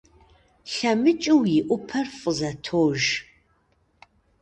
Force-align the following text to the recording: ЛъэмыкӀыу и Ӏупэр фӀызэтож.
ЛъэмыкӀыу 0.73 1.41
и 1.57 1.59
Ӏупэр 1.67 2.07
фӀызэтож. 2.19 3.03